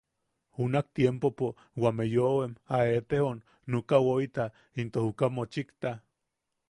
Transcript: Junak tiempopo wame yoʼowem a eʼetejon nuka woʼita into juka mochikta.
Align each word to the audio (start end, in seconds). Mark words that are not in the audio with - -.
Junak 0.59 0.87
tiempopo 0.95 1.47
wame 1.81 2.03
yoʼowem 2.15 2.53
a 2.75 2.77
eʼetejon 2.89 3.37
nuka 3.69 3.95
woʼita 4.05 4.43
into 4.79 4.99
juka 5.05 5.25
mochikta. 5.35 5.89